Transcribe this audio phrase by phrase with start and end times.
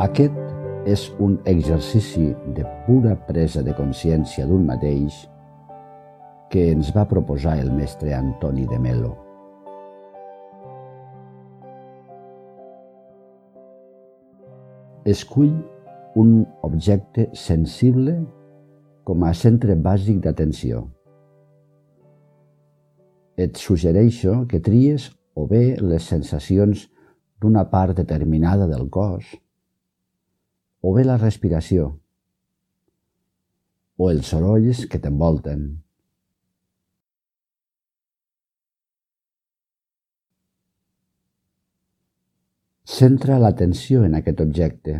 [0.00, 0.36] Aquest
[0.88, 5.18] és un exercici de pura presa de consciència d'un mateix
[6.48, 9.10] que ens va proposar el mestre Antoni de Melo.
[15.04, 15.52] Escull
[16.22, 16.32] un
[16.70, 18.16] objecte sensible
[19.04, 20.86] com a centre bàsic d'atenció.
[23.36, 26.88] Et suggereixo que tries o bé les sensacions
[27.36, 29.36] d'una part determinada del cos,
[30.80, 31.90] o bé la respiració,
[34.00, 35.64] o els sorolls que t'envolten.
[42.90, 44.96] Centra l'atenció en aquest objecte,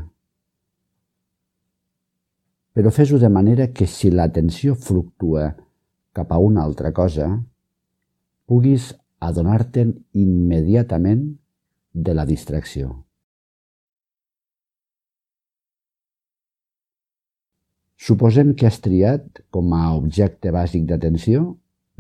[2.77, 5.51] però fes-ho de manera que si l'atenció fluctua
[6.17, 7.27] cap a una altra cosa,
[8.47, 11.27] puguis adonar-te'n immediatament
[11.93, 13.10] de la distracció.
[18.01, 21.43] Suposem que has triat com a objecte bàsic d'atenció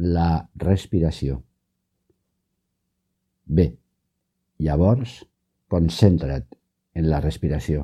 [0.01, 0.29] la
[0.63, 1.43] respiració.
[3.59, 3.67] Bé,
[4.65, 5.19] llavors
[5.69, 6.47] concentra't
[6.97, 7.83] en la respiració.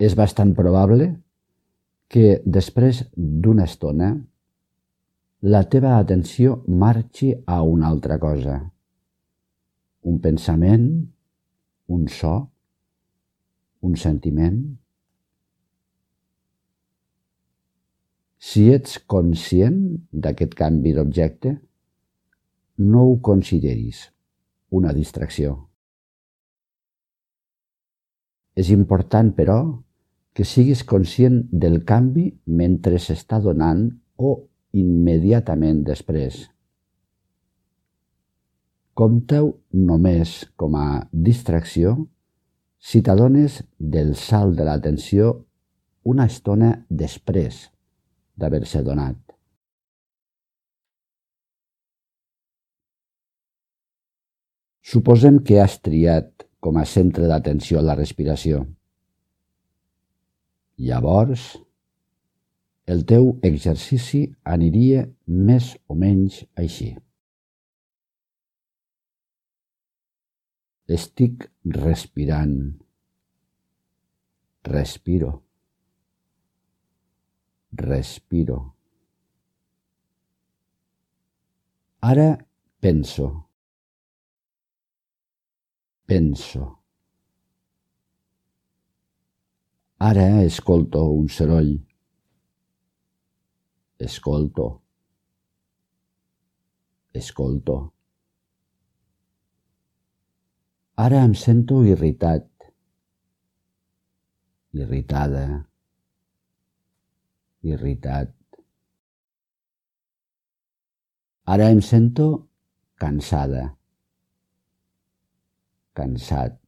[0.00, 1.10] És bastant probable
[2.10, 4.10] que després d'una estona
[5.54, 8.58] la teva atenció marxi a una altra cosa.
[10.08, 10.86] Un pensament,
[11.92, 12.34] un so,
[13.84, 14.60] un sentiment.
[18.40, 19.80] Si ets conscient
[20.12, 21.58] d'aquest canvi d'objecte,
[22.80, 24.06] no ho consideris
[24.72, 25.56] una distracció.
[28.56, 29.60] És important, però,
[30.32, 33.84] que siguis conscient del canvi mentre s'està donant
[34.16, 34.32] o
[34.76, 36.46] immediatament després.
[39.00, 39.46] Compteu
[39.88, 40.30] només
[40.60, 40.86] com a
[41.26, 41.94] distracció
[42.90, 43.62] si t'adones
[43.94, 45.30] del salt de l'atenció
[46.12, 46.74] una estona
[47.04, 47.62] després
[48.36, 49.16] d'haver-se donat.
[54.92, 58.66] Suposem que has triat com a centre d'atenció la respiració.
[60.76, 61.54] Llavors,
[62.84, 66.98] el teu exercici aniria més o menys així.
[70.94, 71.44] Estic
[71.76, 72.54] respirant.
[74.64, 75.30] Respiro.
[77.82, 78.56] Respiro.
[82.10, 82.26] Ara
[82.80, 83.28] penso.
[86.06, 86.64] Penso.
[90.08, 91.72] Ara escolto un soroll.
[94.08, 94.66] Escolto.
[97.12, 97.99] Escolto.
[101.00, 102.46] Ara em sento irritat.
[104.76, 105.44] Irritada.
[107.74, 108.32] Irritat.
[111.54, 112.26] Ara em sento
[113.04, 113.62] cansada.
[116.00, 116.58] Cansat.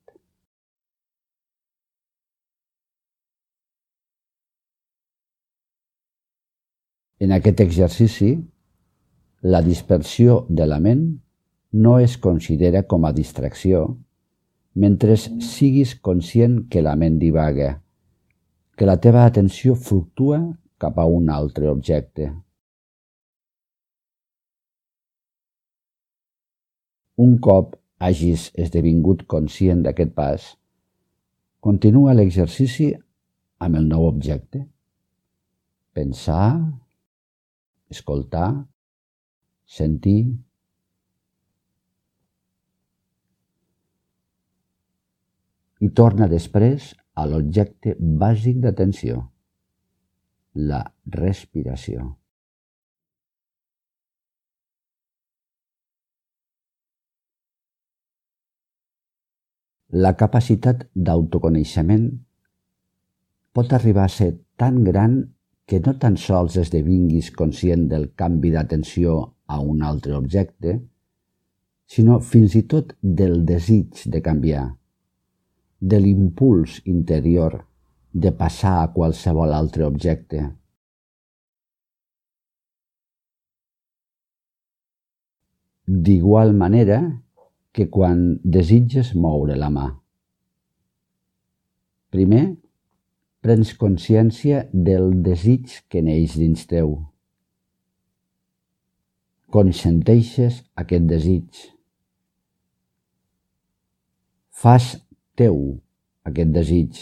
[7.20, 8.30] En aquest exercici,
[9.56, 11.04] la dispersió de la ment
[11.84, 13.82] no es considera com a distracció
[14.74, 17.76] mentre siguis conscient que la ment divaga,
[18.76, 20.40] que la teva atenció fluctua
[20.80, 22.30] cap a un altre objecte.
[27.20, 30.46] Un cop hagis esdevingut conscient d'aquest pas,
[31.62, 32.88] continua l'exercici
[33.62, 34.64] amb el nou objecte.
[35.92, 36.56] Pensar,
[37.92, 38.48] escoltar,
[39.68, 40.32] sentir,
[45.82, 49.20] i torna després a l'objecte bàsic d'atenció,
[50.70, 50.82] la
[51.16, 52.04] respiració.
[59.92, 62.06] La capacitat d'autoconeixement
[63.52, 65.18] pot arribar a ser tan gran
[65.68, 70.78] que no tan sols esdevinguis conscient del canvi d'atenció a un altre objecte,
[71.84, 74.64] sinó fins i tot del desig de canviar,
[75.82, 77.58] de l'impuls interior
[78.12, 80.42] de passar a qualsevol altre objecte.
[85.86, 87.00] D'igual manera
[87.74, 89.88] que quan desitges moure la mà.
[92.14, 92.44] Primer,
[93.42, 97.00] prens consciència del desig que neix dins teu.
[99.52, 101.58] consenteixes aquest desig.
[104.62, 104.86] Fas
[105.38, 105.58] teu
[106.28, 106.98] aquest desig.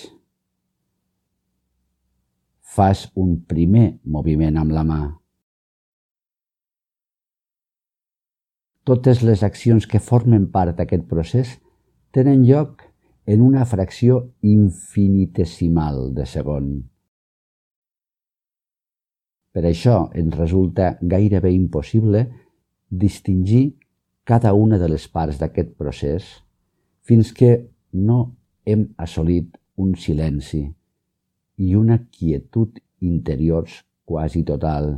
[2.60, 5.00] Fas un primer moviment amb la mà.
[8.86, 11.56] Totes les accions que formen part d'aquest procés
[12.14, 12.86] tenen lloc
[13.26, 16.70] en una fracció infinitesimal de segon.
[19.50, 22.24] Per això ens resulta gairebé impossible
[22.90, 23.64] distingir
[24.24, 26.30] cada una de les parts d'aquest procés
[27.02, 27.50] fins que
[27.92, 28.18] no
[28.64, 30.62] hem assolit un silenci
[31.60, 34.92] i una quietud interiors quasi total.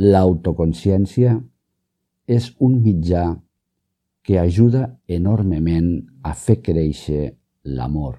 [0.00, 1.34] L'autoconsciència
[2.36, 3.24] és un mitjà
[4.24, 5.90] que ajuda enormement
[6.24, 7.34] a fer créixer
[7.76, 8.14] l'amor.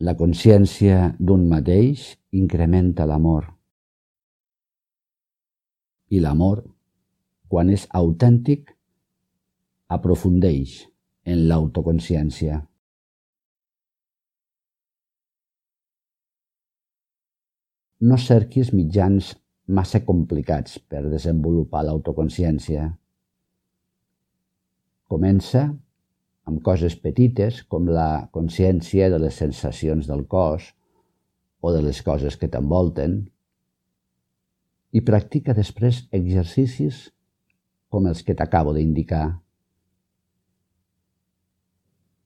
[0.00, 3.46] La consciència d'un mateix incrementa l'amor.
[6.10, 6.64] I l'amor,
[7.48, 8.72] quan és autèntic,
[9.94, 10.80] aprofundeix
[11.30, 12.58] en l'autoconsciència.
[18.04, 19.30] No cerquis mitjans
[19.78, 22.90] massa complicats per desenvolupar l'autoconsciència.
[25.08, 25.68] Comença
[26.44, 30.74] amb coses petites com la consciència de les sensacions del cos
[31.64, 33.22] o de les coses que t'envolten
[34.94, 37.06] i practica després exercicis
[37.88, 39.24] com els que t'acabo d'indicar.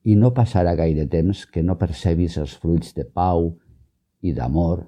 [0.08, 3.52] I no passarà gaire temps que no percebis els fruits de pau
[4.26, 4.86] i d'amor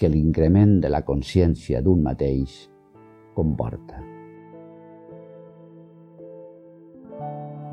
[0.00, 2.58] que l'increment de la consciència d'un mateix
[3.38, 4.02] comporta.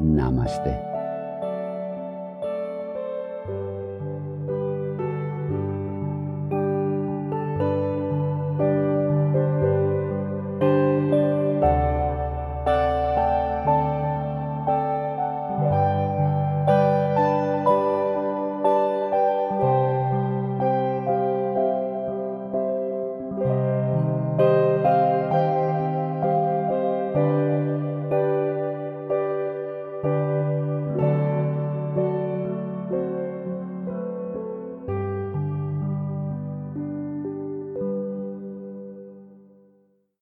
[0.01, 0.90] Namaste.